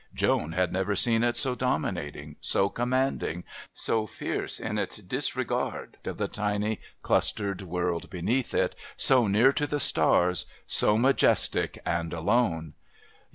Joan 0.15 0.53
had 0.53 0.73
never 0.73 0.95
seen 0.95 1.23
it 1.23 1.37
so 1.37 1.53
dominating, 1.53 2.35
so 2.41 2.69
commanding, 2.69 3.43
so 3.71 4.07
fierce 4.07 4.59
in 4.59 4.79
its 4.79 4.97
disregard 4.97 5.97
of 6.05 6.17
the 6.17 6.27
tiny 6.27 6.79
clustered 7.03 7.61
world 7.61 8.09
beneath 8.09 8.55
it, 8.55 8.73
so 8.97 9.27
near 9.27 9.51
to 9.53 9.67
the 9.67 9.79
stars, 9.79 10.47
so 10.65 10.97
majestic 10.97 11.77
and 11.85 12.13
alone. 12.13 12.73